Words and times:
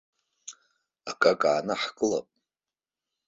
Акака 1.11 1.47
аанаҳкылап? 1.53 2.27